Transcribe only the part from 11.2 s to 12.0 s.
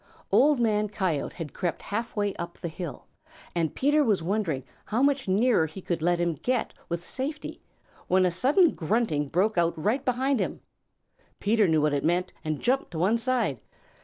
Peter knew what